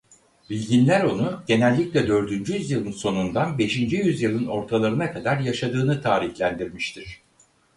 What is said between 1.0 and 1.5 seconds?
onu